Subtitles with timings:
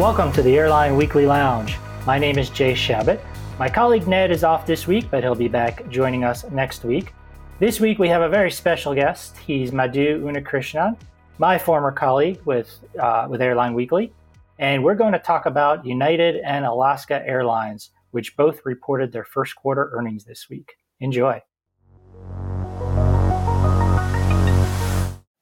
[0.00, 1.76] Welcome to the Airline Weekly Lounge.
[2.06, 3.20] My name is Jay Shabat.
[3.58, 7.12] My colleague Ned is off this week, but he'll be back joining us next week.
[7.58, 9.36] This week we have a very special guest.
[9.36, 10.96] He's Madhu Unnikrishnan,
[11.36, 14.10] my former colleague with uh, with Airline Weekly,
[14.58, 19.54] and we're going to talk about United and Alaska Airlines, which both reported their first
[19.54, 20.76] quarter earnings this week.
[21.00, 21.42] Enjoy.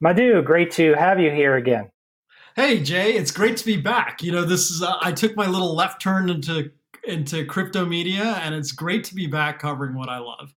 [0.01, 1.93] Madhu, great to have you here again.
[2.59, 4.21] Hey Jay, it's great to be back.
[4.21, 6.73] You know, this is uh, I took my little left turn into
[7.05, 10.53] into crypto media, and it's great to be back covering what I love.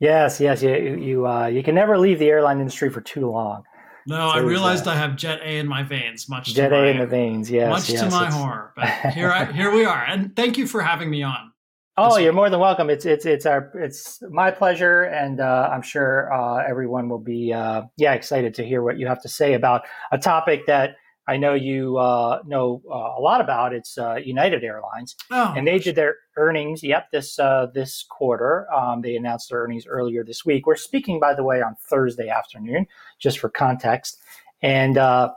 [0.00, 3.62] Yes, yes, you you uh, you can never leave the airline industry for too long.
[4.06, 6.28] No, I realized uh, I have Jet A in my veins.
[6.28, 7.70] Much Jet A in the veins, yes.
[7.70, 10.82] Much yes, to my horror, but here I, here we are, and thank you for
[10.82, 11.52] having me on.
[11.96, 12.90] Oh, you're more than welcome.
[12.90, 17.50] It's it's it's our it's my pleasure, and uh, I'm sure uh, everyone will be
[17.50, 20.96] uh, yeah excited to hear what you have to say about a topic that
[21.30, 23.72] I know you uh, know uh, a lot about.
[23.72, 25.54] It's uh, United Airlines, oh.
[25.56, 26.82] and they did their earnings.
[26.82, 28.66] Yep, this uh, this quarter.
[28.74, 30.66] Um, they announced their earnings earlier this week.
[30.66, 32.88] We're speaking, by the way, on Thursday afternoon,
[33.20, 34.18] just for context.
[34.60, 35.30] And uh,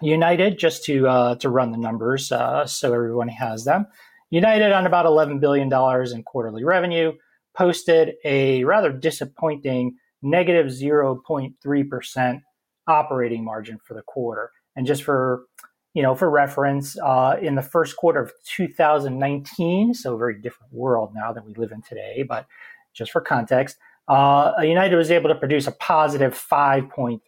[0.00, 3.88] United, just to uh, to run the numbers, so everyone has them.
[4.30, 7.12] United on about eleven billion dollars in quarterly revenue
[7.56, 12.40] posted a rather disappointing negative zero point three percent
[12.86, 14.52] operating margin for the quarter.
[14.78, 15.42] And just for
[15.94, 20.72] you know, for reference, uh, in the first quarter of 2019, so a very different
[20.72, 22.46] world now than we live in today, but
[22.94, 23.76] just for context,
[24.06, 27.20] uh, United was able to produce a positive 5.3%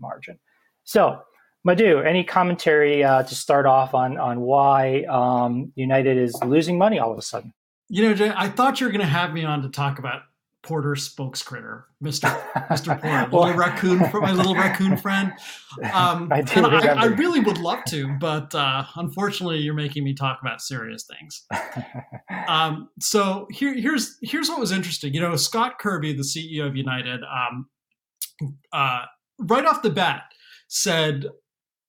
[0.00, 0.40] margin.
[0.82, 1.20] So,
[1.62, 6.98] Madhu, any commentary uh, to start off on on why um, United is losing money
[6.98, 7.52] all of a sudden?
[7.88, 10.22] You know, Jay, I thought you were going to have me on to talk about
[10.62, 12.28] Porter spokescritter, Mister
[12.70, 15.32] Mister Porter, well, little raccoon, my little raccoon friend.
[15.92, 20.14] Um, I and I, I, really would love to, but uh, unfortunately, you're making me
[20.14, 21.46] talk about serious things.
[22.48, 25.14] um, so here, here's here's what was interesting.
[25.14, 27.68] You know, Scott Kirby, the CEO of United, um,
[28.72, 29.04] uh,
[29.38, 30.24] right off the bat
[30.68, 31.26] said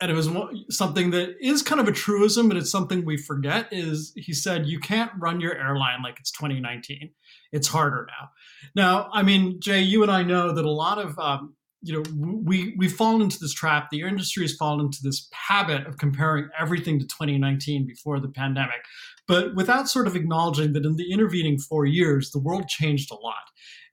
[0.02, 0.30] and it was
[0.72, 3.68] something that is kind of a truism, but it's something we forget.
[3.72, 7.12] Is he said you can't run your airline like it's 2019.
[7.52, 8.30] It's harder now.
[8.76, 12.04] Now, I mean, Jay, you and I know that a lot of um, you know
[12.44, 13.92] we we've fallen into this trap.
[13.92, 18.84] The industry has fallen into this habit of comparing everything to 2019 before the pandemic,
[19.28, 23.16] but without sort of acknowledging that in the intervening four years, the world changed a
[23.16, 23.52] lot,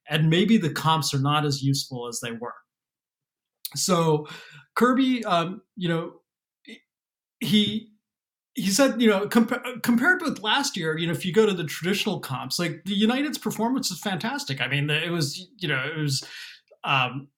[0.09, 2.55] and maybe the comps are not as useful as they were.
[3.77, 4.27] So
[4.79, 6.13] Kirby, um, you know,
[7.41, 7.91] he
[8.55, 11.53] he said, you know, compa- compared with last year, you know, if you go to
[11.53, 14.61] the traditional comps, like the United's performance is fantastic.
[14.61, 16.25] I mean, it was, you know, it was
[16.85, 17.29] um,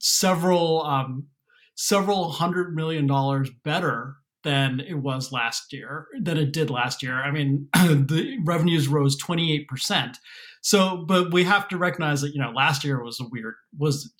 [0.00, 1.28] several um,
[1.76, 7.22] several hundred million dollars better than it was last year, than it did last year.
[7.22, 10.16] I mean, the revenues rose 28%.
[10.62, 14.12] So, but we have to recognize that, you know, last year was a weird, was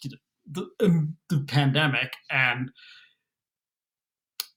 [0.51, 0.67] the,
[1.29, 2.71] the pandemic and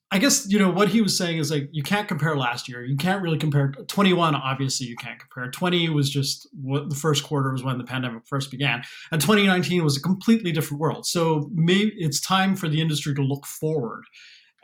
[0.10, 2.82] I guess you know what he was saying is like you can't compare last year.
[2.84, 4.36] You can't really compare 21.
[4.36, 5.52] Obviously, you can't compare.
[5.52, 9.84] 20 was just what the first quarter was when the pandemic first began, and 2019
[9.84, 11.06] was a completely different world.
[11.06, 14.06] So maybe it's time for the industry to look forward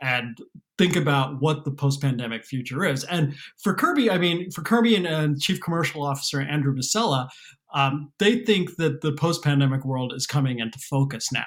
[0.04, 0.38] and
[0.76, 3.04] think about what the post-pandemic future is.
[3.04, 7.28] And for Kirby, I mean, for Kirby and, and Chief Commercial Officer Andrew Nocella,
[7.72, 11.46] um, they think that the post-pandemic world is coming into focus now.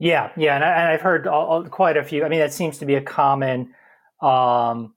[0.00, 2.24] Yeah, yeah, and, I, have heard all, all, quite a few.
[2.24, 3.74] I mean, that seems to be a common.
[4.20, 4.94] Um,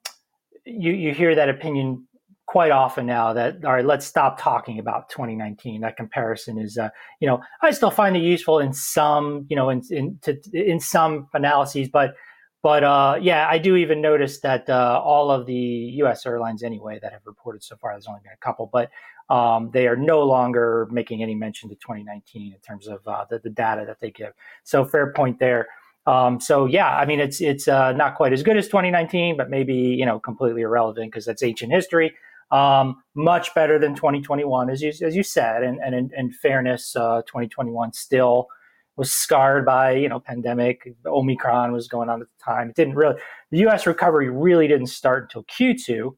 [0.66, 2.08] you you hear that opinion
[2.54, 3.34] quite often now.
[3.34, 5.82] That all right, let's stop talking about 2019.
[5.82, 9.72] That comparison is, uh, you know, I still find it useful in some, you know,
[9.72, 12.14] in in to, in some analyses, but
[12.62, 15.64] but uh, yeah, I do even notice that uh, all of the
[16.04, 16.28] U.S.
[16.28, 18.92] airlines, anyway, that have reported so far, there's only been a couple, but
[19.34, 23.40] um, they are no longer making any mention to 2019 in terms of uh, the,
[23.40, 24.34] the, data that they give.
[24.64, 25.70] So fair point there.
[26.06, 29.50] Um, so yeah, I mean it's it's uh, not quite as good as 2019, but
[29.50, 32.14] maybe you know completely irrelevant because that's ancient history.
[32.52, 36.96] Um, much better than 2021, as you as you said, and and in, in fairness,
[36.96, 38.48] uh, 2021 still
[38.96, 40.96] was scarred by you know pandemic.
[41.06, 42.70] Omicron was going on at the time.
[42.70, 43.16] It didn't really.
[43.52, 43.88] The U.S.
[43.88, 46.16] recovery really didn't start until Q2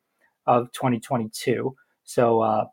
[0.48, 1.76] of 2022.
[2.04, 2.66] So uh,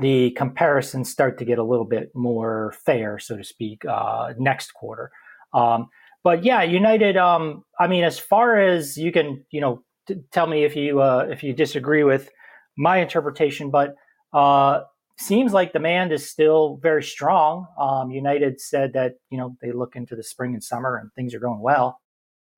[0.00, 4.72] the comparisons start to get a little bit more fair, so to speak, uh, next
[4.72, 5.10] quarter.
[5.52, 5.88] Um,
[6.24, 7.16] but yeah, United.
[7.16, 11.00] Um, I mean, as far as you can, you know, t- tell me if you
[11.00, 12.30] uh, if you disagree with
[12.76, 13.94] my interpretation, but
[14.32, 14.80] uh,
[15.18, 17.66] seems like demand is still very strong.
[17.78, 21.34] Um, United said that you know they look into the spring and summer and things
[21.34, 22.00] are going well.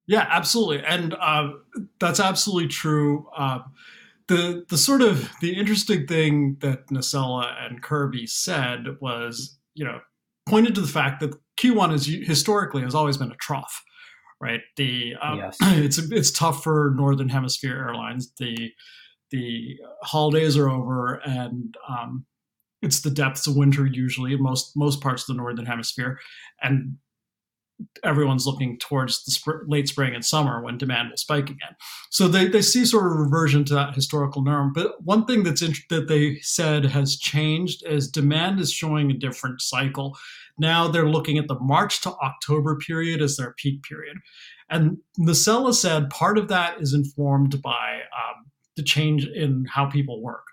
[0.06, 1.50] Yeah, absolutely, and uh,
[1.98, 3.28] that's absolutely true.
[3.36, 3.60] Uh,
[4.28, 10.00] the the sort of the interesting thing that Nocella and Kirby said was, you know,
[10.46, 13.82] pointed to the fact that Q1 is historically has always been a trough,
[14.40, 14.60] right?
[14.76, 15.56] The um, yes.
[15.62, 18.32] it's it's tough for Northern Hemisphere airlines.
[18.38, 18.72] The
[19.34, 22.24] the holidays are over, and um,
[22.82, 26.20] it's the depths of winter usually in most most parts of the Northern Hemisphere,
[26.62, 26.96] and
[28.04, 31.74] everyone's looking towards the sp- late spring and summer when demand will spike again.
[32.10, 34.72] So they, they see sort of reversion to that historical norm.
[34.72, 39.18] But one thing that's int- that they said has changed is demand is showing a
[39.18, 40.16] different cycle.
[40.56, 44.18] Now they're looking at the March to October period as their peak period.
[44.70, 50.22] And Nocella said part of that is informed by um, the change in how people
[50.22, 50.46] work.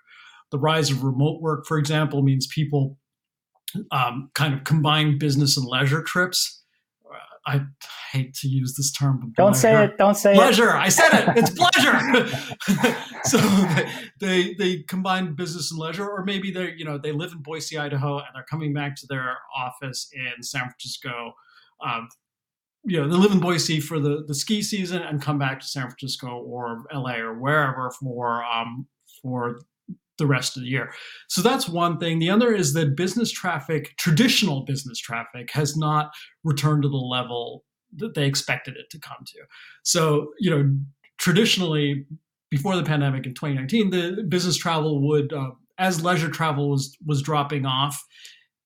[0.50, 2.98] The rise of remote work, for example, means people
[3.90, 6.62] um, kind of combine business and leisure trips
[7.44, 7.62] I
[8.12, 9.18] hate to use this term.
[9.20, 9.98] But don't say it.
[9.98, 10.36] Don't say it.
[10.36, 10.70] pleasure.
[10.70, 10.76] it.
[10.76, 11.38] I said it.
[11.38, 11.98] It's pleasure.
[13.24, 13.88] so they,
[14.20, 17.78] they, they combine business and leisure, or maybe they you know they live in Boise,
[17.78, 21.32] Idaho, and they're coming back to their office in San Francisco.
[21.84, 22.08] Um,
[22.84, 25.66] you know, they live in Boise for the the ski season and come back to
[25.66, 28.86] San Francisco or LA or wherever for um,
[29.22, 29.60] for
[30.18, 30.92] the rest of the year.
[31.28, 32.18] So that's one thing.
[32.18, 36.12] The other is that business traffic, traditional business traffic, has not
[36.44, 37.64] returned to the level
[37.96, 39.40] that they expected it to come to.
[39.82, 40.76] So, you know,
[41.18, 42.06] traditionally,
[42.50, 47.22] before the pandemic in 2019, the business travel would, uh, as leisure travel was was
[47.22, 48.02] dropping off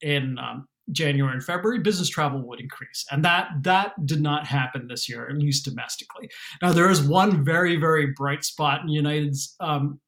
[0.00, 4.86] in um, January and February, business travel would increase, and that that did not happen
[4.88, 6.28] this year, at least domestically.
[6.62, 10.00] Now, there is one very very bright spot in United's um,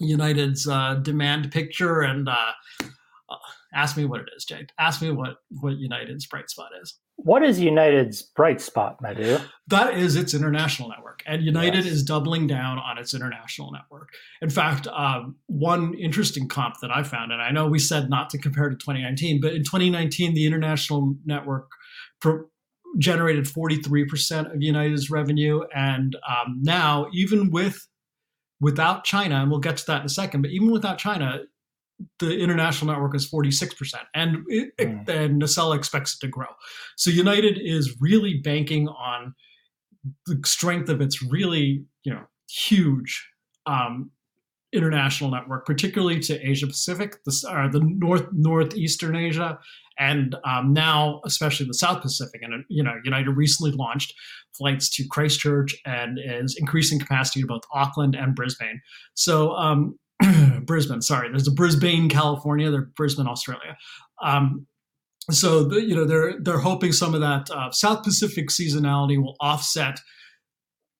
[0.00, 2.52] United's uh, demand picture and uh,
[2.82, 3.36] uh,
[3.74, 4.70] ask me what it is, Jake.
[4.78, 6.98] Ask me what what United's bright spot is.
[7.20, 9.38] What is United's bright spot, Madhu?
[9.66, 11.94] That is its international network, and United yes.
[11.94, 14.10] is doubling down on its international network.
[14.40, 18.30] In fact, um, one interesting comp that I found, and I know we said not
[18.30, 21.68] to compare to 2019, but in 2019, the international network
[22.20, 22.44] pro-
[22.98, 27.88] generated 43% of United's revenue, and um, now even with
[28.60, 31.40] without China, and we'll get to that in a second, but even without China,
[32.18, 33.94] the international network is 46%.
[34.14, 35.08] And, it, mm.
[35.08, 36.48] and Nocella expects it to grow.
[36.96, 39.34] So United is really banking on
[40.26, 43.28] the strength of its really, you know, huge
[43.66, 44.10] um,
[44.72, 49.58] international network, particularly to Asia Pacific, the, uh, the North Northeastern Asia,
[49.98, 52.42] and um, now especially the South Pacific.
[52.42, 54.14] And you know, United recently launched
[54.56, 58.80] flights to Christchurch and is increasing capacity to both Auckland and Brisbane.
[59.14, 59.98] So um,
[60.62, 63.76] Brisbane, sorry, there's a Brisbane, California, there's Brisbane, Australia.
[64.22, 64.66] Um,
[65.30, 69.36] so the, you know they're they're hoping some of that uh, South Pacific seasonality will
[69.40, 70.00] offset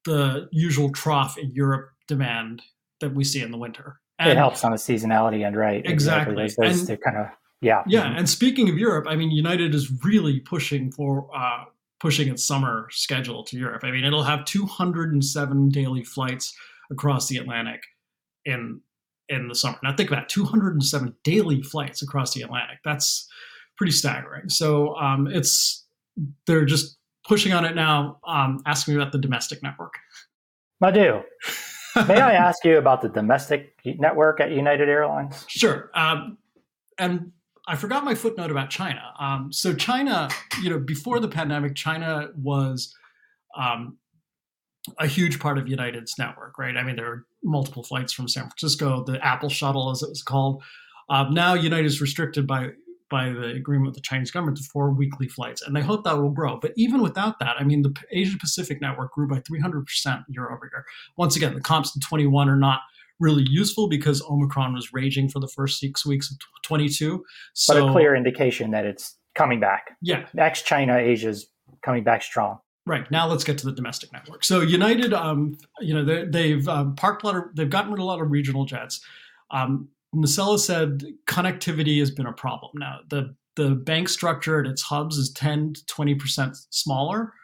[0.05, 2.63] the usual trough in Europe demand
[3.01, 4.01] that we see in the winter.
[4.19, 5.85] And it helps on the seasonality end, right?
[5.87, 6.43] Exactly.
[6.43, 6.69] exactly.
[6.69, 7.27] Those, and, kind of
[7.61, 7.83] yeah.
[7.87, 8.05] Yeah.
[8.05, 8.19] Mm-hmm.
[8.19, 11.65] And speaking of Europe, I mean, United is really pushing for uh,
[12.01, 13.83] pushing its summer schedule to Europe.
[13.85, 16.55] I mean, it'll have 207 daily flights
[16.91, 17.83] across the Atlantic
[18.45, 18.81] in
[19.29, 19.79] in the summer.
[19.83, 22.79] Now think about it, 207 daily flights across the Atlantic.
[22.85, 23.29] That's
[23.77, 24.49] pretty staggering.
[24.49, 25.87] So um, it's
[26.47, 28.19] they're just pushing on it now.
[28.27, 29.95] Um, asking me about the domestic network.
[30.81, 31.23] Madhu,
[32.09, 35.45] may I ask you about the domestic network at United Airlines?
[35.49, 35.91] Sure.
[35.95, 36.39] Um,
[36.99, 37.33] and
[37.67, 39.13] I forgot my footnote about China.
[39.19, 40.29] Um, so China,
[40.63, 42.95] you know, before the pandemic, China was
[43.57, 43.99] um,
[44.99, 46.77] a huge part of United's network, right?
[46.77, 50.23] I mean, there are multiple flights from San Francisco, the Apple Shuttle, as it was
[50.23, 50.63] called.
[51.09, 52.71] Um, now United is restricted by
[53.11, 56.19] by the agreement with the Chinese government to four weekly flights, and they hope that
[56.19, 56.59] will grow.
[56.59, 60.71] But even without that, I mean, the Asia Pacific network grew by 300% year over
[60.71, 60.85] year.
[61.17, 62.81] Once again, the comps in 21 are not
[63.21, 67.25] really useful because Omicron was raging for the first six weeks of 22.
[67.55, 69.97] So, but a clear indication that it's coming back.
[70.03, 70.27] Yeah.
[70.37, 71.47] Ex China, Asia's
[71.83, 72.59] coming back strong.
[72.89, 74.45] Right now, let's get to the domestic network.
[74.45, 77.99] So United, um, you know, they, have um, parked a lot of, they've gotten rid
[77.99, 79.01] of a lot of regional jets.
[79.51, 82.73] Um, Nocella said connectivity has been a problem.
[82.75, 87.35] Now the the bank structure at its hubs is 10 to 20 percent smaller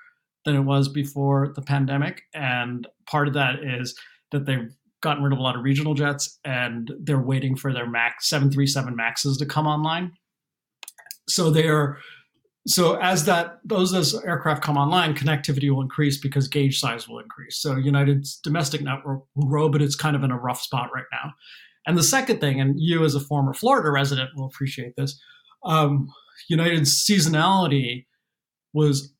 [0.45, 3.95] than it was before the pandemic, and part of that is
[4.31, 4.71] that they've
[5.03, 8.97] gotten rid of a lot of regional jets and they're waiting for their Max 737
[8.97, 10.13] Maxes to come online.
[11.29, 11.99] So they're
[12.67, 17.19] so as that those those aircraft come online, connectivity will increase because gauge size will
[17.19, 17.59] increase.
[17.59, 21.05] So United's domestic network will grow, but it's kind of in a rough spot right
[21.13, 21.33] now.
[21.87, 25.21] And the second thing, and you as a former Florida resident will appreciate this,
[25.65, 26.09] um,
[26.49, 28.07] United's seasonality
[28.73, 29.13] was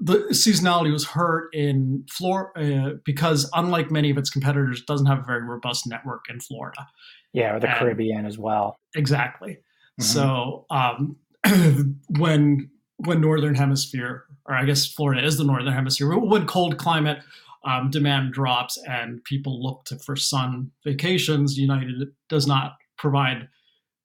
[0.00, 5.06] the seasonality was hurt in Florida uh, because, unlike many of its competitors, it doesn't
[5.06, 6.86] have a very robust network in Florida.
[7.34, 8.76] Yeah, or the and, Caribbean as well.
[8.96, 9.52] Exactly.
[9.52, 10.02] Mm-hmm.
[10.02, 11.16] So um,
[12.18, 17.22] when when northern hemisphere, or I guess Florida is the northern hemisphere, when cold climate
[17.64, 23.48] um, demand drops and people look to for sun vacations, United does not provide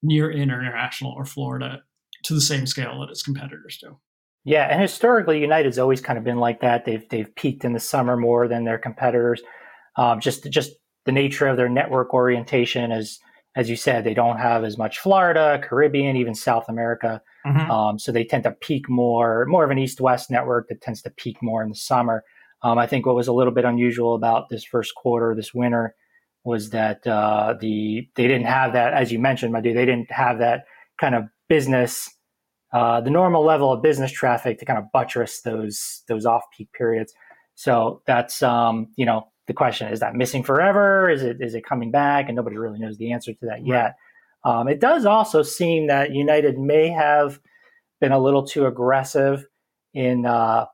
[0.04, 1.82] near international or Florida
[2.24, 3.98] to the same scale that its competitors do.
[4.46, 6.86] Yeah, and historically, United's always kind of been like that.
[6.86, 9.42] They've they've peaked in the summer more than their competitors.
[9.96, 10.72] Um, just just
[11.06, 13.20] the nature of their network orientation, as
[13.56, 17.22] as you said, they don't have as much Florida, Caribbean, even South America.
[17.46, 17.70] Mm-hmm.
[17.72, 21.10] Um, so they tend to peak more, more of an east-west network that tends to
[21.12, 22.24] peak more in the summer.
[22.64, 25.96] Um, I think what was a little bit unusual about this first quarter, this winter,
[26.44, 30.40] was that uh, the they didn't have that, as you mentioned, Madhu, they didn't have
[30.40, 30.66] that
[31.00, 32.10] kind of business
[32.74, 36.70] uh, the normal level of business traffic to kind of buttress those those off peak
[36.74, 37.14] periods.
[37.54, 41.10] So that's um, you know the question is that missing forever?
[41.10, 42.28] Is it is it coming back?
[42.28, 43.96] And nobody really knows the answer to that yet.
[44.46, 47.40] Um, it does also seem that United may have
[48.00, 49.46] been a little too aggressive
[49.94, 50.66] in uh,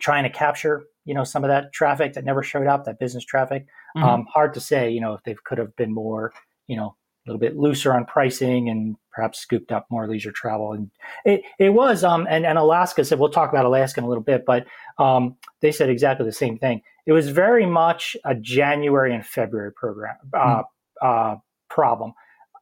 [0.00, 3.24] trying to capture you know some of that traffic that never showed up, that business
[3.24, 3.66] traffic.
[3.96, 4.06] Mm-hmm.
[4.06, 6.32] Um, hard to say, you know, if they could have been more
[6.66, 6.96] you know
[7.26, 10.72] a little bit looser on pricing and perhaps scooped up more leisure travel.
[10.72, 10.90] And
[11.24, 14.22] it, it was, um, and, and Alaska said, we'll talk about Alaska in a little
[14.22, 14.66] bit, but
[14.98, 16.82] um, they said exactly the same thing.
[17.06, 20.64] It was very much a January and February program uh, mm.
[21.02, 21.36] uh,
[21.68, 22.14] problem.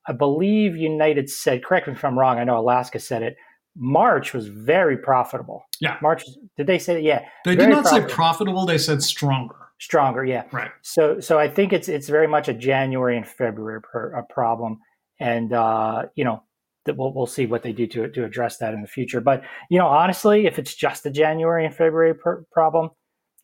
[0.06, 3.36] I believe United said, correct me if I'm wrong, I know Alaska said it,
[3.76, 5.64] March was very profitable.
[5.80, 5.98] Yeah.
[6.02, 6.24] March,
[6.56, 7.26] did they say, yeah.
[7.44, 8.08] They did not profitable.
[8.08, 9.67] say profitable, they said stronger.
[9.80, 10.44] Stronger, yeah.
[10.50, 10.70] Right.
[10.82, 14.80] So, so I think it's it's very much a January and February per, a problem,
[15.20, 16.42] and uh, you know,
[16.84, 19.20] that we'll we'll see what they do to to address that in the future.
[19.20, 22.90] But you know, honestly, if it's just a January and February per, problem,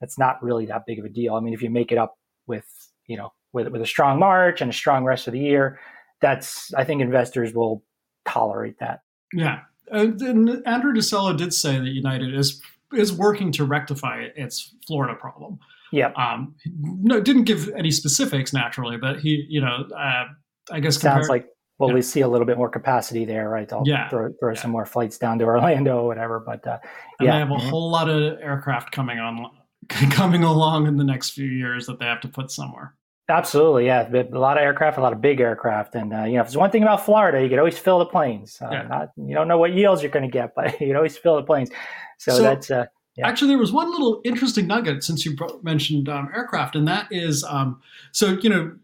[0.00, 1.34] that's not really that big of a deal.
[1.34, 2.16] I mean, if you make it up
[2.48, 2.66] with
[3.06, 5.78] you know with with a strong March and a strong rest of the year,
[6.20, 7.84] that's I think investors will
[8.26, 9.00] tolerate that.
[9.32, 12.60] Yeah, and, and Andrew Nocella did say that United is
[12.92, 15.58] is working to rectify its Florida problem.
[15.94, 16.10] Yeah.
[16.16, 20.24] Um, no, didn't give any specifics naturally, but he, you know, uh,
[20.72, 21.46] I guess sounds like
[21.78, 21.94] well, yeah.
[21.94, 23.72] we see a little bit more capacity there, right?
[23.72, 24.08] I'll yeah.
[24.08, 24.60] throw, throw yeah.
[24.60, 26.40] some more flights down to Orlando or whatever.
[26.40, 26.78] But uh,
[27.18, 27.68] and yeah, they have a mm-hmm.
[27.68, 29.50] whole lot of aircraft coming on,
[29.88, 32.94] coming along in the next few years that they have to put somewhere.
[33.28, 34.08] Absolutely, yeah.
[34.12, 36.56] A lot of aircraft, a lot of big aircraft, and uh, you know, if there's
[36.56, 38.58] one thing about Florida, you could always fill the planes.
[38.60, 38.82] Uh, yeah.
[38.82, 41.36] not, you don't know what yields you're going to get, but you can always fill
[41.36, 41.70] the planes.
[42.18, 42.86] So, so that's uh,
[43.16, 43.28] yeah.
[43.28, 47.44] Actually, there was one little interesting nugget since you mentioned um, aircraft, and that is
[47.44, 47.80] um,
[48.12, 48.76] so you know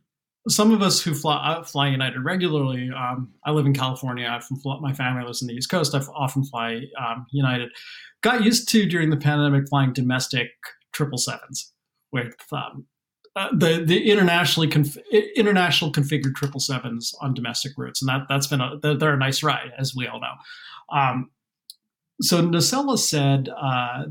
[0.49, 2.90] some of us who fly, uh, fly United regularly.
[2.96, 4.26] Um, I live in California.
[4.26, 5.94] I often fly, my family lives in the East Coast.
[5.94, 7.70] I often fly um, United.
[8.22, 10.50] Got used to during the pandemic flying domestic
[10.92, 11.72] triple sevens
[12.12, 12.87] with um,
[13.37, 14.99] uh, the the internationally conf-
[15.37, 19.42] international configured triple sevens on domestic routes, and that that's been a they're a nice
[19.42, 20.96] ride, as we all know.
[20.96, 21.30] Um,
[22.20, 24.04] so Nocella said, uh,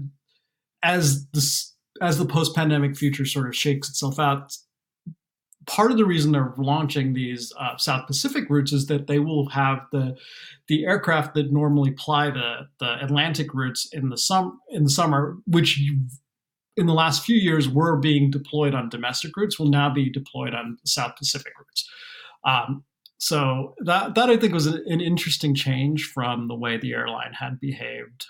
[0.83, 1.65] as the
[2.01, 4.55] as the post pandemic future sort of shakes itself out,
[5.67, 9.47] part of the reason they're launching these uh, South Pacific routes is that they will
[9.49, 10.17] have the
[10.67, 15.37] the aircraft that normally ply the the Atlantic routes in the sum in the summer,
[15.45, 15.79] which
[16.77, 20.53] in the last few years were being deployed on domestic routes, will now be deployed
[20.53, 21.89] on South Pacific routes.
[22.45, 22.85] Um,
[23.19, 27.33] so that that I think was an, an interesting change from the way the airline
[27.33, 28.25] had behaved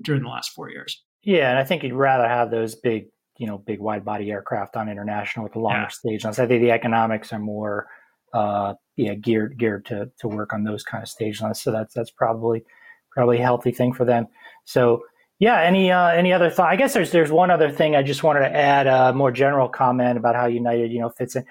[0.00, 1.02] during the last four years.
[1.22, 3.06] Yeah, and I think you'd rather have those big,
[3.38, 5.88] you know, big wide body aircraft on international with the longer yeah.
[5.88, 6.38] stage lengths.
[6.38, 7.86] I think the economics are more,
[8.34, 11.62] uh, yeah, geared geared to to work on those kind of stage lengths.
[11.62, 12.64] So that's that's probably
[13.12, 14.26] probably a healthy thing for them.
[14.66, 15.04] So
[15.38, 16.68] yeah, any uh, any other thought?
[16.68, 19.70] I guess there's there's one other thing I just wanted to add a more general
[19.70, 21.46] comment about how United you know fits in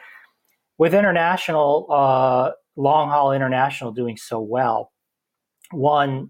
[0.77, 1.87] with international.
[1.89, 4.91] Uh, long haul international doing so well,
[5.71, 6.29] one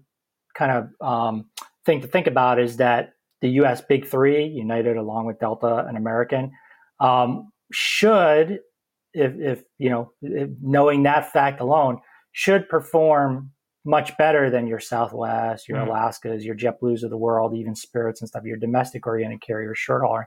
[0.54, 1.46] kind of um,
[1.84, 3.82] thing to think about is that the U.S.
[3.82, 6.52] Big Three, United along with Delta and American,
[7.00, 8.60] um, should,
[9.12, 11.98] if, if you know, if knowing that fact alone,
[12.32, 13.50] should perform
[13.84, 15.88] much better than your Southwest, your mm.
[15.88, 20.02] Alaskas, your JetBlues of the world, even Spirits and stuff, your domestic oriented carriers, short
[20.02, 20.26] hauler.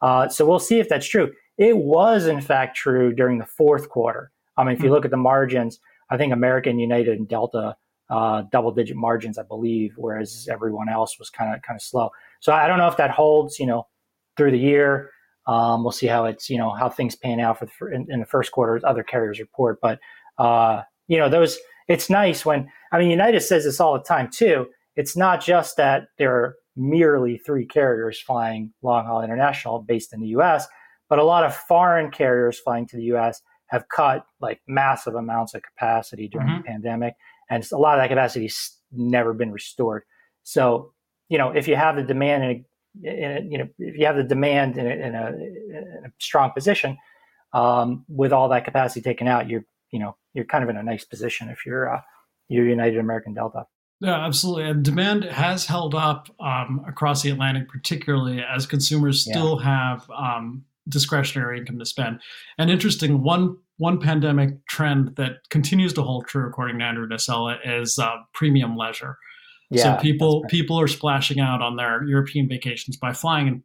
[0.00, 1.30] Uh, so we'll see if that's true.
[1.58, 4.32] It was, in fact, true during the fourth quarter.
[4.56, 4.94] I mean, if you hmm.
[4.94, 5.80] look at the margins,
[6.10, 7.76] I think American, United, and Delta
[8.10, 12.10] uh, double digit margins, I believe, whereas everyone else was kind of kind of slow.
[12.40, 13.86] So I don't know if that holds, you know,
[14.36, 15.10] through the year.
[15.46, 18.20] Um, we'll see how it's, you know, how things pan out for the, in, in,
[18.20, 19.78] the first quarter as other carriers report.
[19.82, 19.98] But
[20.38, 21.58] uh, you know, those
[21.88, 24.66] it's nice when I mean United says this all the time too.
[24.96, 30.20] It's not just that there are merely three carriers flying long haul international based in
[30.20, 30.66] the US,
[31.08, 33.42] but a lot of foreign carriers flying to the US
[33.74, 36.62] have cut like massive amounts of capacity during mm-hmm.
[36.62, 37.14] the pandemic.
[37.50, 38.58] And a lot of that capacity has
[38.92, 40.02] never been restored.
[40.44, 40.92] So,
[41.28, 44.06] you know, if you have the demand in a, in a you know, if you
[44.06, 46.96] have the demand in a, in a, in a strong position,
[47.52, 50.82] um, with all that capacity taken out, you're, you know, you're kind of in a
[50.82, 52.00] nice position if you're, uh,
[52.48, 53.66] you're United American Delta.
[54.00, 54.64] Yeah, absolutely.
[54.64, 59.64] And demand has held up um, across the Atlantic, particularly as consumers still yeah.
[59.64, 62.20] have um, discretionary income to spend.
[62.58, 67.56] And interesting, one one pandemic trend that continues to hold true, according to Andrew Nocella,
[67.64, 69.18] is uh, premium leisure.
[69.70, 70.50] Yeah, so people right.
[70.50, 73.62] people are splashing out on their European vacations by flying in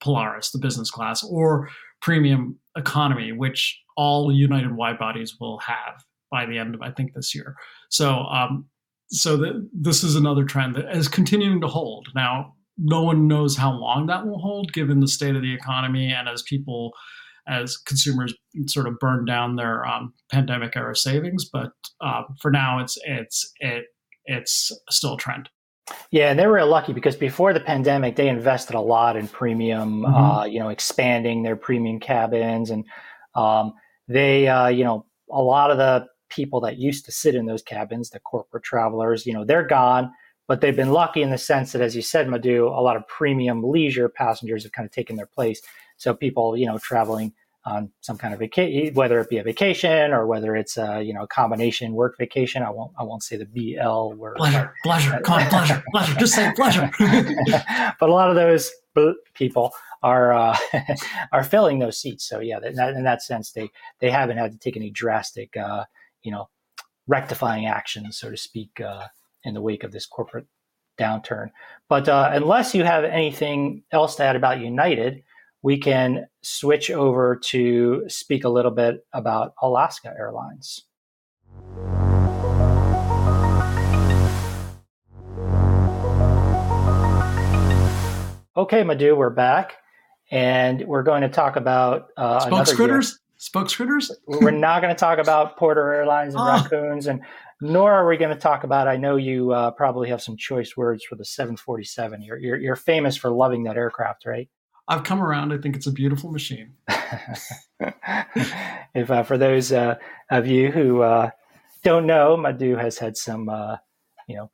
[0.00, 1.68] Polaris, the business class, or
[2.00, 7.12] premium economy, which all United wide bodies will have by the end of I think
[7.14, 7.56] this year.
[7.90, 8.66] So um,
[9.08, 12.08] so the, this is another trend that is continuing to hold.
[12.14, 16.12] Now, no one knows how long that will hold, given the state of the economy
[16.12, 16.92] and as people,
[17.48, 18.34] as consumers,
[18.66, 21.44] sort of burn down their um, pandemic era savings.
[21.44, 23.84] But uh, for now, it's it's it
[24.24, 25.48] it's still a trend.
[26.10, 30.02] Yeah, and they were lucky because before the pandemic, they invested a lot in premium,
[30.02, 30.14] mm-hmm.
[30.14, 32.84] uh, you know, expanding their premium cabins, and
[33.34, 33.72] um,
[34.08, 37.62] they, uh, you know, a lot of the people that used to sit in those
[37.62, 40.10] cabins, the corporate travelers, you know, they're gone,
[40.48, 43.06] but they've been lucky in the sense that, as you said, Madhu, a lot of
[43.06, 45.60] premium leisure passengers have kind of taken their place.
[45.96, 47.32] So people, you know, traveling
[47.64, 51.12] on some kind of vacation, whether it be a vacation or whether it's a you
[51.12, 52.62] know a combination work vacation.
[52.62, 54.36] I won't I won't say the BL word.
[54.36, 56.14] Pleasure, pleasure, come on, pleasure, pleasure.
[56.14, 56.90] Just say pleasure.
[56.98, 58.70] but a lot of those
[59.34, 59.72] people
[60.02, 60.56] are uh,
[61.32, 62.24] are filling those seats.
[62.24, 65.56] So yeah, in that, in that sense, they they haven't had to take any drastic
[65.56, 65.84] uh,
[66.26, 66.48] you know,
[67.06, 69.06] rectifying actions, so to speak, uh,
[69.44, 70.46] in the wake of this corporate
[70.98, 71.50] downturn.
[71.88, 75.22] But uh, unless you have anything else to add about United,
[75.62, 80.84] we can switch over to speak a little bit about Alaska Airlines.
[88.56, 89.76] Okay, Madhu, we're back,
[90.30, 93.18] and we're going to talk about uh, spokes critters.
[93.36, 94.10] Spokes critters?
[94.26, 96.62] We're not going to talk about Porter Airlines and oh.
[96.62, 97.20] raccoons, and
[97.60, 98.88] nor are we going to talk about.
[98.88, 102.22] I know you uh, probably have some choice words for the 747.
[102.22, 104.48] You're, you're, you're famous for loving that aircraft, right?
[104.88, 105.52] I've come around.
[105.52, 106.74] I think it's a beautiful machine.
[108.94, 109.96] if uh, for those uh,
[110.30, 111.30] of you who uh,
[111.82, 113.76] don't know, Madhu has had some, uh,
[114.28, 114.50] you know,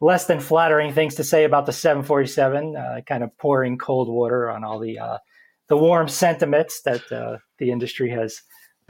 [0.00, 4.50] less than flattering things to say about the 747, uh, kind of pouring cold water
[4.50, 4.98] on all the
[5.72, 8.42] the warm sentiments that uh, the industry has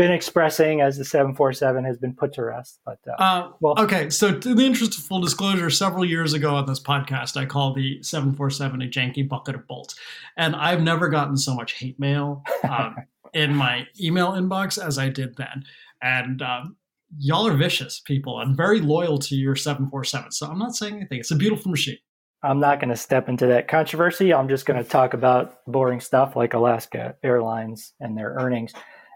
[0.03, 2.81] been expressing as the 747 has been put to rest.
[2.85, 4.11] But uh, uh, well, okay.
[4.11, 7.77] So, in the interest of full disclosure, several years ago on this podcast, I called
[7.77, 9.95] the 747 a janky bucket of bolts,
[10.37, 12.97] and I've never gotten so much hate mail um,
[13.33, 15.63] in my email inbox as I did then.
[16.03, 16.77] And um,
[17.17, 20.33] y'all are vicious people and very loyal to your 747.
[20.33, 21.21] So I'm not saying anything.
[21.21, 21.99] It's a beautiful machine.
[22.43, 24.35] I'm not going to step into that controversy.
[24.35, 28.73] I'm just going to talk about boring stuff like Alaska Airlines and their earnings.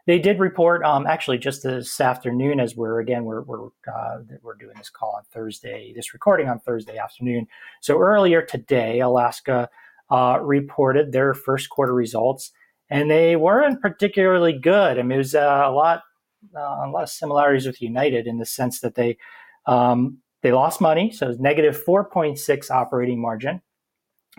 [0.07, 4.55] They did report, um, actually, just this afternoon, as we're again we're we're uh, we're
[4.55, 7.49] doing this call on Thursday, this recording on Thursday afternoon.
[7.81, 9.69] So earlier today, Alaska
[10.11, 12.53] uh, reported their first quarter results,
[12.89, 14.97] and they weren't particularly good.
[14.97, 16.03] I mean, it was uh, a lot
[16.55, 19.19] uh, a lot of similarities with United in the sense that they
[19.67, 23.61] um, they lost money, so negative 4.6 operating margin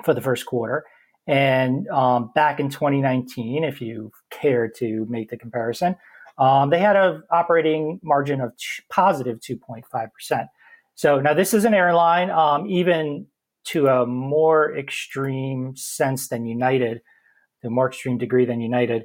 [0.05, 0.85] for the first quarter.
[1.27, 5.95] And um, back in 2019, if you care to make the comparison,
[6.37, 10.47] um, they had an operating margin of t- positive 2.5%.
[10.95, 13.27] So now this is an airline, um, even
[13.65, 17.01] to a more extreme sense than United,
[17.61, 19.03] to a more extreme degree than United,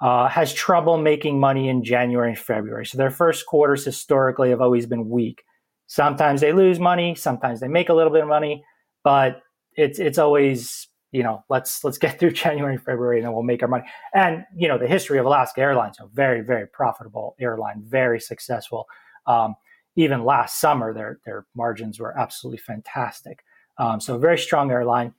[0.00, 2.84] uh, has trouble making money in January and February.
[2.84, 5.42] So their first quarters historically have always been weak.
[5.86, 8.64] Sometimes they lose money, sometimes they make a little bit of money,
[9.04, 9.42] but
[9.74, 13.62] it's it's always you know let's let's get through January, February, and then we'll make
[13.62, 13.84] our money.
[14.14, 18.86] And you know the history of Alaska Airlines, a very very profitable airline, very successful.
[19.26, 19.54] Um,
[19.94, 23.44] even last summer, their their margins were absolutely fantastic.
[23.78, 25.14] Um, so very strong airline,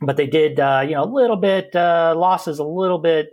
[0.00, 3.32] but they did uh, you know a little bit uh, losses, a little bit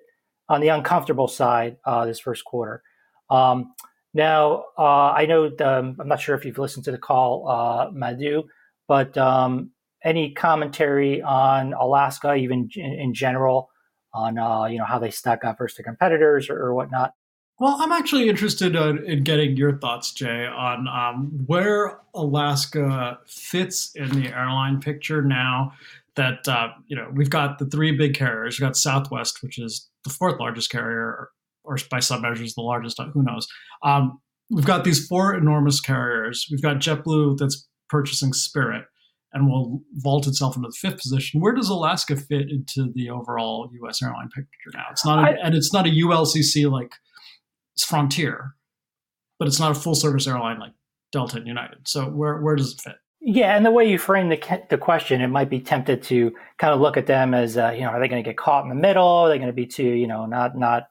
[0.49, 2.83] on the uncomfortable side uh, this first quarter.
[3.29, 3.73] Um,
[4.13, 7.89] now, uh, I know um, I'm not sure if you've listened to the call, uh,
[7.91, 8.43] Madhu,
[8.87, 9.71] but um,
[10.03, 13.69] any commentary on Alaska, even in, in general,
[14.13, 17.13] on uh, you know how they stack up versus their competitors or, or whatnot?
[17.59, 23.91] Well, I'm actually interested in, in getting your thoughts, Jay, on um, where Alaska fits
[23.95, 25.73] in the airline picture now
[26.15, 28.59] that uh, you know we've got the three big carriers.
[28.59, 31.29] We've got Southwest, which is the fourth largest carrier,
[31.63, 32.99] or by some measures the largest.
[33.13, 33.47] Who knows?
[33.83, 36.47] Um, we've got these four enormous carriers.
[36.51, 38.85] We've got JetBlue that's purchasing Spirit
[39.33, 41.41] and will vault itself into the fifth position.
[41.41, 44.01] Where does Alaska fit into the overall U.S.
[44.01, 44.85] airline picture now?
[44.91, 46.93] It's not, a, I, and it's not a ULCC like
[47.73, 48.55] it's Frontier,
[49.39, 50.73] but it's not a full service airline like
[51.11, 51.87] Delta and United.
[51.87, 52.95] So where where does it fit?
[53.25, 56.73] Yeah, and the way you frame the the question, it might be tempted to kind
[56.73, 58.69] of look at them as, uh, you know, are they going to get caught in
[58.69, 59.07] the middle?
[59.07, 60.83] Are they going to be too, you know, not not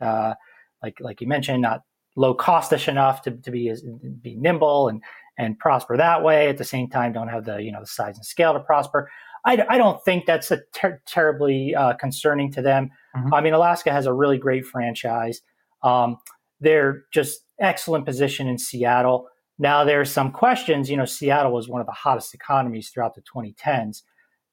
[0.00, 0.34] uh,
[0.82, 1.82] like like you mentioned, not
[2.16, 3.84] low costish enough to, to be as,
[4.22, 5.02] be nimble and
[5.38, 6.48] and prosper that way.
[6.48, 9.10] At the same time, don't have the you know the size and scale to prosper.
[9.44, 12.90] I, I don't think that's a ter- terribly uh, concerning to them.
[13.16, 13.32] Mm-hmm.
[13.32, 15.40] I mean, Alaska has a really great franchise.
[15.82, 16.18] Um,
[16.60, 19.28] they're just excellent position in Seattle.
[19.58, 20.90] Now there's some questions.
[20.90, 24.02] You know, Seattle was one of the hottest economies throughout the 2010s.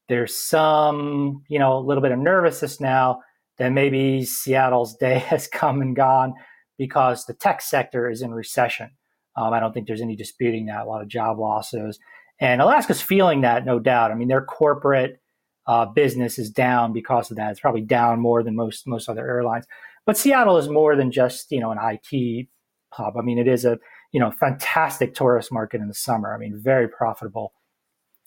[0.08, 3.22] There's some, you know, a little bit of nervousness now
[3.58, 6.34] that maybe Seattle's day has come and gone
[6.78, 8.90] because the tech sector is in recession.
[9.36, 10.82] Um, I don't think there's any disputing that.
[10.82, 11.98] A lot of job losses,
[12.40, 14.10] and Alaska's feeling that, no doubt.
[14.10, 15.20] I mean, their corporate
[15.66, 17.50] uh, business is down because of that.
[17.50, 19.66] It's probably down more than most most other airlines.
[20.04, 22.46] But Seattle is more than just you know an IT
[22.90, 23.16] hub.
[23.16, 23.78] I mean, it is a
[24.12, 26.34] you know fantastic tourist market in the summer.
[26.34, 27.52] I mean, very profitable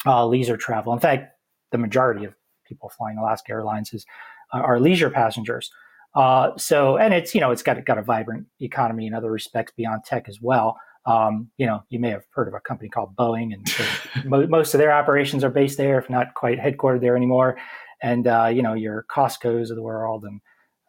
[0.06, 0.94] uh, leisure travel.
[0.94, 1.34] In fact,
[1.72, 4.06] the majority of people flying Alaska Airlines is
[4.54, 5.72] uh, are leisure passengers.
[6.16, 9.72] Uh, so, and it's you know it's got got a vibrant economy in other respects
[9.76, 10.78] beyond tech as well.
[11.06, 14.74] Um, you know, you may have heard of a company called Boeing, and mo- most
[14.74, 17.58] of their operations are based there, if not quite headquartered there anymore.
[18.02, 20.42] And uh, you know, your Costco's of the world, and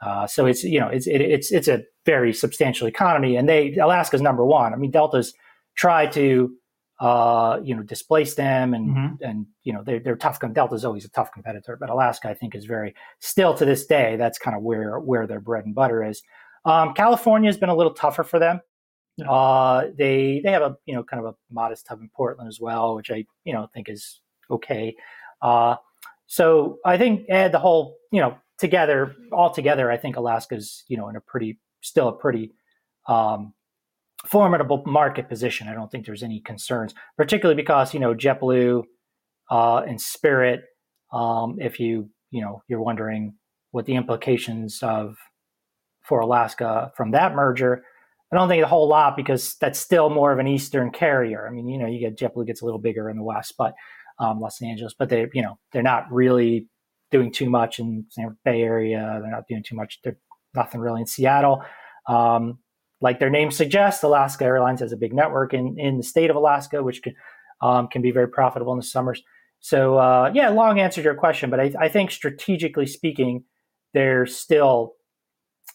[0.03, 3.75] uh, so it's you know it's it, it's it's a very substantial economy, and they
[3.77, 4.73] Alaska's number one.
[4.73, 5.33] I mean, Delta's
[5.77, 6.53] tried to
[7.01, 9.25] uh, you know displace them, and mm-hmm.
[9.25, 10.39] and you know they're, they're tough.
[10.53, 14.17] Delta's always a tough competitor, but Alaska I think is very still to this day
[14.17, 16.23] that's kind of where where their bread and butter is.
[16.65, 18.61] Um, California has been a little tougher for them.
[19.29, 22.61] Uh, they they have a you know kind of a modest hub in Portland as
[22.61, 24.95] well, which I you know think is okay.
[25.43, 25.77] Uh,
[26.27, 30.97] so I think add the whole you know together, all together, I think Alaska's, you
[30.97, 32.53] know, in a pretty, still a pretty
[33.09, 33.55] um,
[34.27, 35.67] formidable market position.
[35.67, 38.85] I don't think there's any concerns, particularly because, you know, JetBlue
[39.51, 40.61] uh, and Spirit,
[41.11, 43.35] um, if you, you know, you're wondering
[43.71, 45.17] what the implications of
[46.03, 47.83] for Alaska from that merger,
[48.33, 51.47] I don't think a whole lot because that's still more of an Eastern carrier.
[51.47, 53.75] I mean, you know, you get JetBlue gets a little bigger in the West, but
[54.19, 56.69] um, Los Angeles, but they, you know, they're not really
[57.11, 59.19] doing too much in San Bay Area.
[59.21, 59.99] They're not doing too much.
[60.05, 60.19] They're
[60.55, 61.65] nothing really in Seattle.
[62.07, 62.59] Um,
[63.01, 66.37] like their name suggests, Alaska Airlines has a big network in, in the state of
[66.37, 67.15] Alaska, which can
[67.63, 69.23] um, can be very profitable in the summers.
[69.61, 73.45] So uh, yeah, long answer to your question, but I, I, think strategically speaking,
[73.93, 74.95] they're still,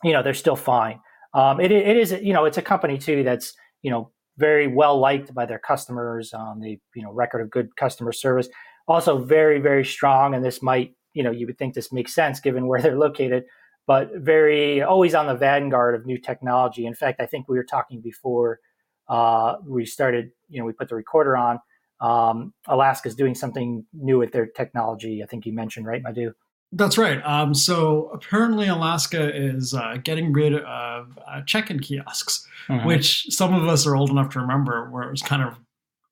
[0.04, 1.00] you know, they're still fine.
[1.36, 4.98] Um, it, it is, you know, it's a company too that's you know very well
[5.00, 6.34] liked by their customers.
[6.34, 8.50] Um, they you know record of good customer service.
[8.88, 12.40] Also very very strong, and this might you know you would think this makes sense
[12.40, 13.46] given where they're located
[13.88, 17.64] but very always on the vanguard of new technology in fact i think we were
[17.64, 18.60] talking before
[19.08, 21.60] uh, we started you know we put the recorder on
[22.02, 26.32] um, alaska's doing something new with their technology i think you mentioned right madhu
[26.76, 27.22] that's right.
[27.26, 32.86] Um, so apparently, Alaska is uh, getting rid of uh, check-in kiosks, mm-hmm.
[32.86, 35.58] which some of us are old enough to remember, where it was kind of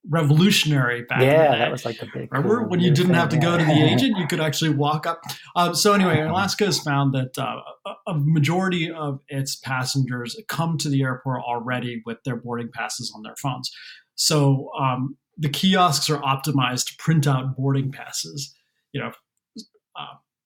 [0.09, 2.31] revolutionary back yeah, that was like the big.
[2.31, 5.05] Remember cool when you didn't have to go to the agent, you could actually walk
[5.05, 5.21] up.
[5.55, 7.61] Um, so anyway, Alaska has found that uh,
[8.07, 13.23] a majority of its passengers come to the airport already with their boarding passes on
[13.23, 13.69] their phones.
[14.15, 18.55] So um, the kiosks are optimized to print out boarding passes.
[18.93, 19.11] You know.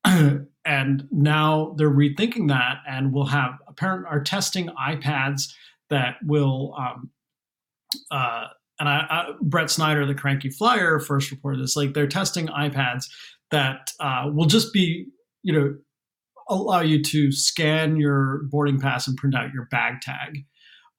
[0.68, 5.44] And now they're rethinking that, and we'll have apparent are testing iPads
[5.90, 7.10] that will um,
[8.12, 8.48] uh,
[8.80, 11.76] and I, I, Brett Snyder, the cranky flyer, first reported this.
[11.76, 13.06] Like they're testing iPads
[13.52, 15.08] that uh, will just be,
[15.42, 15.76] you know,
[16.50, 20.46] allow you to scan your boarding pass and print out your bag tag,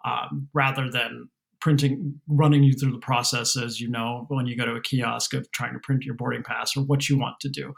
[0.05, 1.29] um, rather than
[1.61, 5.35] printing, running you through the process as you know when you go to a kiosk
[5.35, 7.73] of trying to print your boarding pass or what you want to do.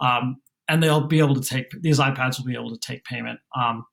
[0.00, 0.36] Um,
[0.68, 3.38] and they'll be able to take these iPads will be able to take payment.
[3.56, 3.84] Um,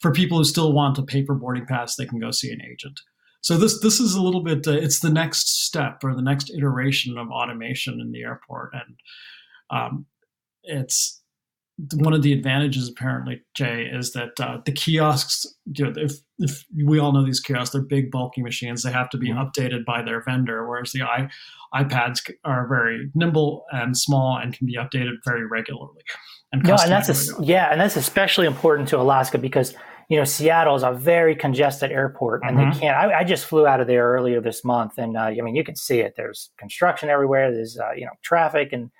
[0.00, 3.00] for people who still want a paper boarding pass, they can go see an agent.
[3.42, 4.66] So this this is a little bit.
[4.66, 8.96] Uh, it's the next step or the next iteration of automation in the airport, and
[9.70, 10.06] um,
[10.62, 11.21] it's
[11.94, 16.64] one of the advantages apparently jay is that uh, the kiosks you know if, if
[16.84, 19.40] we all know these kiosks they're big bulky machines they have to be mm-hmm.
[19.40, 21.28] updated by their vendor whereas the i
[21.74, 26.02] ipads are very nimble and small and can be updated very regularly
[26.52, 29.74] and no, and that's a, yeah and that's especially important to alaska because
[30.08, 32.70] you know seattle is a very congested airport and mm-hmm.
[32.70, 35.40] they can't I, I, just flew out of there earlier this month and uh, i
[35.40, 38.90] mean you can see it there's construction everywhere there's uh, you know traffic and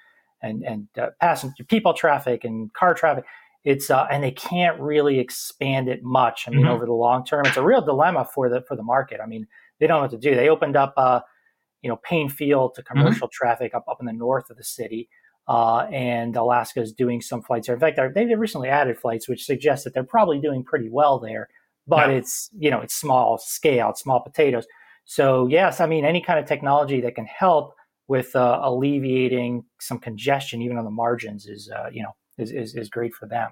[0.43, 3.25] and and uh, passenger people traffic and car traffic.
[3.65, 6.45] It's uh, and they can't really expand it much.
[6.47, 6.71] I mean, mm-hmm.
[6.71, 9.21] over the long term, it's a real dilemma for the for the market.
[9.23, 9.47] I mean,
[9.79, 10.35] they don't know what to do.
[10.35, 11.21] They opened up, uh,
[11.81, 12.99] you know, Paine Field to mm-hmm.
[12.99, 13.45] commercial mm-hmm.
[13.45, 15.09] traffic up up in the north of the city.
[15.49, 17.75] Uh, and Alaska is doing some flights there.
[17.75, 21.49] In fact, they've recently added flights, which suggests that they're probably doing pretty well there.
[21.87, 22.17] But yeah.
[22.17, 24.67] it's you know it's small scale, it's small potatoes.
[25.05, 27.75] So yes, I mean any kind of technology that can help
[28.13, 32.75] with uh, alleviating some congestion, even on the margins, is uh, you know is, is,
[32.75, 33.49] is great for them.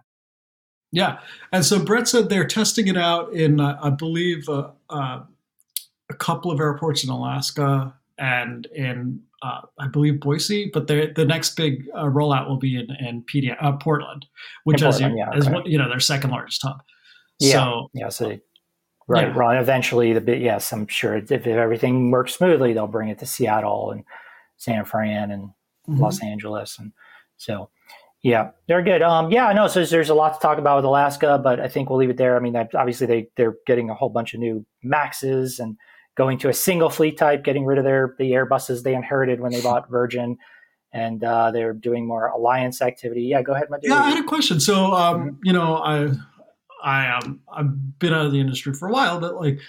[0.92, 1.20] Yeah,
[1.50, 5.22] and so Brett said they're testing it out in uh, I believe uh, uh,
[6.10, 11.56] a couple of airports in Alaska and in uh, I believe Boise, but the next
[11.56, 14.26] big rollout will be in in PD, Portland,
[14.64, 15.62] which is yeah, is okay.
[15.64, 16.82] you know their second largest hub.
[17.38, 18.26] Yeah, so, yeah, so
[19.08, 19.32] right, yeah.
[19.34, 19.58] right.
[19.58, 23.26] Eventually, the bit yes, I'm sure if, if everything works smoothly, they'll bring it to
[23.26, 24.04] Seattle and
[24.60, 25.48] San Fran and
[25.88, 26.00] mm-hmm.
[26.00, 26.92] Los Angeles, and
[27.36, 27.70] so
[28.22, 29.00] yeah, they're good.
[29.00, 29.66] Um, yeah, I know.
[29.66, 32.18] So there's a lot to talk about with Alaska, but I think we'll leave it
[32.18, 32.36] there.
[32.36, 35.76] I mean, obviously they they're getting a whole bunch of new Maxes and
[36.16, 39.52] going to a single fleet type, getting rid of their the Airbuses they inherited when
[39.52, 40.36] they bought Virgin,
[40.92, 43.22] and uh, they're doing more alliance activity.
[43.22, 43.88] Yeah, go ahead, Madhu.
[43.88, 44.60] Yeah, I had a question.
[44.60, 45.36] So, um, mm-hmm.
[45.44, 46.10] you know, I
[46.82, 49.60] I um, I've been out of the industry for a while, but like,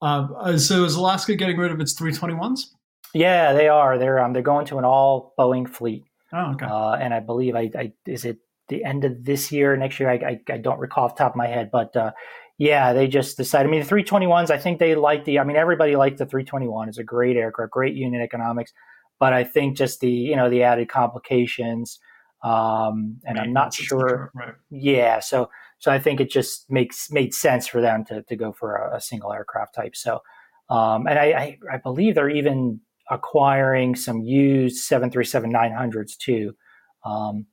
[0.00, 2.66] uh, so is Alaska getting rid of its 321s?
[3.14, 3.98] Yeah, they are.
[3.98, 6.04] They're um, they're going to an all Boeing fleet.
[6.32, 6.66] Oh, okay.
[6.66, 10.08] Uh, and I believe I, I, is it the end of this year, next year?
[10.08, 12.12] I, I, I don't recall off the top of my head, but uh,
[12.56, 13.68] yeah, they just decided.
[13.68, 14.50] I mean, the 321s.
[14.50, 15.38] I think they like the.
[15.38, 16.88] I mean, everybody liked the 321.
[16.88, 18.72] It's a great aircraft, great unit economics,
[19.18, 21.98] but I think just the you know the added complications.
[22.42, 23.38] Um, and.
[23.38, 24.32] I'm not sure.
[24.34, 24.54] Right.
[24.70, 28.52] Yeah, so so I think it just makes made sense for them to to go
[28.52, 29.96] for a, a single aircraft type.
[29.96, 30.20] So,
[30.70, 32.80] um, and I, I, I believe they're even
[33.12, 36.54] acquiring some used 737 900s too.
[37.04, 37.46] Um,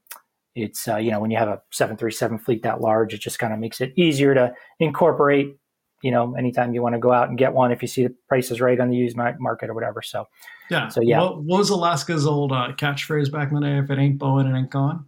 [0.55, 3.53] it's uh, you know when you have a 737 fleet that large, it just kind
[3.53, 5.55] of makes it easier to incorporate.
[6.01, 8.15] You know, anytime you want to go out and get one, if you see the
[8.29, 10.01] prices right on the used market or whatever.
[10.01, 10.25] So,
[10.69, 10.87] yeah.
[10.87, 13.77] So yeah, what, what was Alaska's old uh, catchphrase back in the day?
[13.79, 15.03] If it ain't Boeing, it ain't going.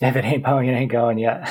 [0.00, 1.48] If it ain't Boeing, it ain't going yet.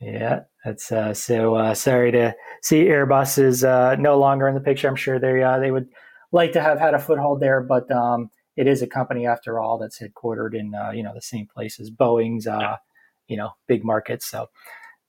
[0.00, 1.54] yeah, that's uh, so.
[1.54, 4.88] Uh, sorry to see Airbus is uh, no longer in the picture.
[4.88, 5.88] I'm sure they uh, they would
[6.32, 9.78] like to have had a foothold there, but um, it is a company after all
[9.78, 12.76] that's headquartered in uh, you know the same place as Boeing's uh,
[13.28, 14.30] you know big markets.
[14.30, 14.48] So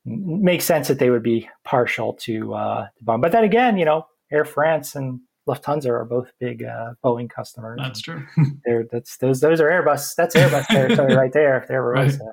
[0.06, 3.22] makes sense that they would be partial to, uh, to Boeing.
[3.22, 7.80] But then again, you know, Air France and Lufthansa are both big uh, Boeing customers.
[7.82, 8.26] That's true.
[8.66, 10.16] they're, that's those those are Airbus.
[10.16, 11.58] That's Airbus territory right there.
[11.58, 12.06] If there ever right.
[12.06, 12.32] was uh,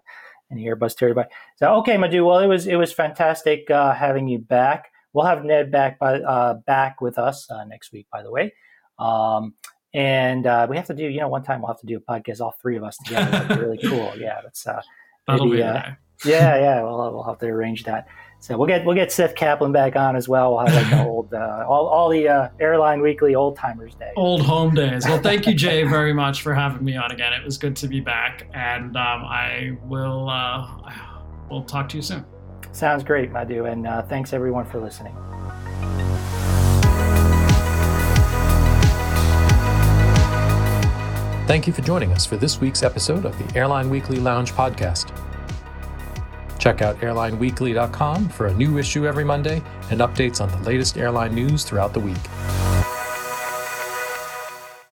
[0.51, 1.27] any Airbus territory.
[1.57, 2.25] So okay, Madhu.
[2.25, 4.91] Well, it was it was fantastic uh, having you back.
[5.13, 8.07] We'll have Ned back by uh, back with us uh, next week.
[8.13, 8.53] By the way,
[9.01, 9.55] um,
[9.93, 12.01] and uh, we have to do, you know, one time we'll have to do a
[12.01, 13.31] podcast, all three of us together.
[13.31, 14.13] That'd be really cool.
[14.21, 14.83] Yeah, that's uh,
[15.29, 15.83] maybe, uh,
[16.25, 16.83] yeah, yeah.
[16.83, 18.07] We'll we'll have to arrange that.
[18.41, 20.53] So we'll get we'll get Seth Kaplan back on as well.
[20.53, 24.13] We'll have like the old uh, all all the uh, Airline Weekly old timers day,
[24.17, 25.07] old home days.
[25.07, 27.33] Well, thank you, Jay, very much for having me on again.
[27.33, 30.93] It was good to be back, and um, I will uh,
[31.51, 32.25] we'll talk to you soon.
[32.73, 35.15] Sounds great, Madhu, and uh, thanks everyone for listening.
[41.51, 45.11] Thank you for joining us for this week's episode of the Airline Weekly Lounge podcast.
[46.61, 49.61] Check out airlineweekly.com for a new issue every Monday
[49.91, 52.60] and updates on the latest airline news throughout the week.